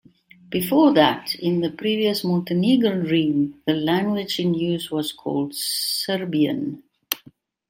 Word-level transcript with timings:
Before 0.49 0.95
that, 0.95 1.35
in 1.35 1.61
the 1.61 1.69
previous 1.69 2.23
Montenegrin 2.23 3.03
realm, 3.05 3.61
the 3.67 3.75
language 3.75 4.39
in 4.39 4.55
use 4.55 4.89
was 4.89 5.11
called 5.11 5.53
Serbian. 5.53 6.81